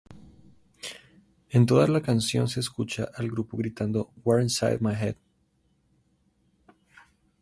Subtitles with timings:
[1.51, 5.15] En toda la canción se escucha al grupo gritando ""War Inside My Head"".